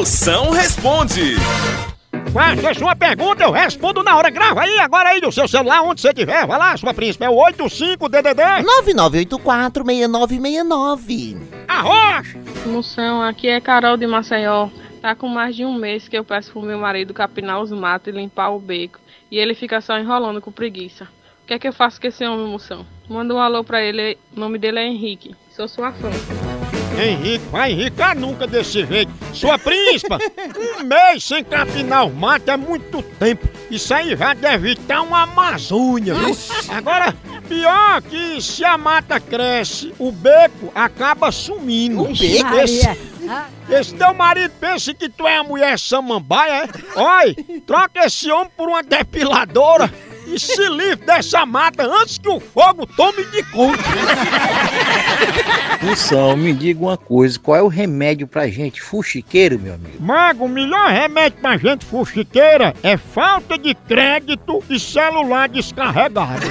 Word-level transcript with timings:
Moção 0.00 0.48
responde. 0.48 1.34
Faça 2.32 2.72
sua 2.72 2.96
pergunta, 2.96 3.44
eu 3.44 3.50
respondo 3.50 4.02
na 4.02 4.16
hora. 4.16 4.30
Grava 4.30 4.62
aí, 4.62 4.78
agora 4.78 5.10
aí 5.10 5.20
no 5.20 5.30
seu 5.30 5.46
celular, 5.46 5.82
onde 5.82 6.00
você 6.00 6.08
estiver. 6.08 6.46
Vai 6.46 6.58
lá, 6.58 6.74
sua 6.74 6.94
príncipe. 6.94 7.22
É 7.22 7.28
o 7.28 7.34
85DDD. 7.34 8.64
9984-6969. 9.68 11.36
Arrocha! 11.68 12.38
Moção, 12.64 13.20
aqui 13.20 13.46
é 13.48 13.60
Carol 13.60 13.98
de 13.98 14.06
Maceió. 14.06 14.70
Tá 15.02 15.14
com 15.14 15.28
mais 15.28 15.54
de 15.54 15.66
um 15.66 15.74
mês 15.74 16.08
que 16.08 16.16
eu 16.16 16.24
peço 16.24 16.50
pro 16.50 16.62
meu 16.62 16.78
marido 16.78 17.12
capinar 17.12 17.60
os 17.60 17.70
matos 17.70 18.08
e 18.08 18.16
limpar 18.16 18.48
o 18.52 18.58
beco. 18.58 18.98
E 19.30 19.36
ele 19.36 19.54
fica 19.54 19.82
só 19.82 19.98
enrolando 19.98 20.40
com 20.40 20.50
preguiça. 20.50 21.06
O 21.50 21.52
que 21.52 21.54
é 21.54 21.58
que 21.58 21.66
eu 21.66 21.72
faço 21.72 22.00
com 22.00 22.06
esse 22.06 22.24
homem, 22.24 22.46
moção? 22.46 22.86
Manda 23.08 23.34
um 23.34 23.40
alô 23.40 23.64
pra 23.64 23.82
ele, 23.82 24.16
o 24.36 24.38
nome 24.38 24.56
dele 24.56 24.78
é 24.78 24.86
Henrique. 24.86 25.34
Sou 25.50 25.66
sua 25.66 25.90
fã. 25.90 26.08
Henrique, 26.96 27.44
vai 27.46 27.72
enricar 27.72 28.16
nunca 28.16 28.46
desse 28.46 28.86
jeito. 28.86 29.10
Sua 29.34 29.58
príncipa, 29.58 30.16
um 30.56 30.84
mês 30.86 31.24
sem 31.24 31.42
capinar 31.42 32.06
o 32.06 32.14
mato 32.14 32.48
é 32.52 32.56
muito 32.56 33.02
tempo. 33.02 33.48
Isso 33.68 33.92
aí 33.92 34.14
já 34.16 34.32
deve 34.32 34.74
estar 34.74 35.02
uma 35.02 35.22
Amazônia, 35.22 36.14
viu? 36.14 36.36
Agora, 36.68 37.12
pior 37.48 38.00
que 38.02 38.40
se 38.40 38.64
a 38.64 38.78
mata 38.78 39.18
cresce, 39.18 39.92
o 39.98 40.12
beco 40.12 40.70
acaba 40.72 41.32
sumindo. 41.32 42.02
O 42.02 42.16
beco? 42.16 42.58
Esse, 42.60 42.88
esse 43.68 43.94
teu 43.96 44.14
marido 44.14 44.52
pensa 44.60 44.94
que 44.94 45.08
tu 45.08 45.26
é 45.26 45.38
a 45.38 45.42
mulher 45.42 45.76
samambaia, 45.80 46.70
é? 46.94 47.00
Oi, 47.00 47.34
troca 47.66 48.06
esse 48.06 48.30
homem 48.30 48.52
por 48.56 48.68
uma 48.68 48.84
depiladora 48.84 49.92
e 50.32 50.38
se 50.38 50.68
livre 50.68 51.04
dessa 51.04 51.44
mata 51.44 51.84
antes 51.84 52.18
que 52.18 52.28
o 52.28 52.38
fogo 52.38 52.86
tome 52.86 53.24
de 53.26 53.42
conta. 53.44 53.82
Moção, 55.82 56.36
me 56.36 56.52
diga 56.52 56.80
uma 56.80 56.96
coisa, 56.96 57.38
qual 57.38 57.56
é 57.56 57.62
o 57.62 57.68
remédio 57.68 58.26
pra 58.26 58.48
gente 58.48 58.80
fuxiqueiro, 58.80 59.58
meu 59.58 59.74
amigo? 59.74 59.96
Mago, 60.00 60.44
o 60.44 60.48
melhor 60.48 60.88
remédio 60.90 61.38
pra 61.40 61.56
gente 61.56 61.84
fuxiqueira 61.84 62.74
é 62.82 62.96
falta 62.96 63.58
de 63.58 63.74
crédito 63.74 64.62
e 64.68 64.78
celular 64.78 65.48
descarregado. 65.48 66.46